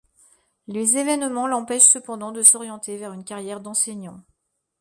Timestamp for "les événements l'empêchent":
0.65-1.83